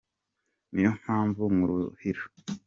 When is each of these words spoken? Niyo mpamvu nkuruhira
Niyo 0.71 0.91
mpamvu 1.01 1.41
nkuruhira 1.53 2.21